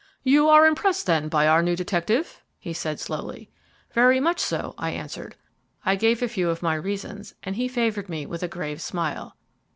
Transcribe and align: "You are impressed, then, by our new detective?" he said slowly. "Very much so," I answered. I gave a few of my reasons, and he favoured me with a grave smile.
"You 0.23 0.49
are 0.49 0.65
impressed, 0.65 1.05
then, 1.05 1.27
by 1.29 1.47
our 1.47 1.61
new 1.61 1.75
detective?" 1.75 2.41
he 2.57 2.73
said 2.73 2.99
slowly. 2.99 3.51
"Very 3.93 4.19
much 4.19 4.39
so," 4.39 4.73
I 4.75 4.89
answered. 4.89 5.35
I 5.85 5.95
gave 5.95 6.23
a 6.23 6.27
few 6.27 6.49
of 6.49 6.63
my 6.63 6.73
reasons, 6.73 7.35
and 7.43 7.55
he 7.55 7.67
favoured 7.67 8.09
me 8.09 8.25
with 8.25 8.41
a 8.41 8.47
grave 8.47 8.81
smile. 8.81 9.37